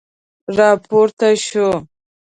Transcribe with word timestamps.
را 0.57 0.69
پورته 0.85 1.29
شو. 1.45 1.67